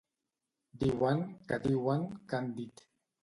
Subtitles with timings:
[0.83, 1.19] Diuen,
[1.51, 2.85] que diuen, que han dit.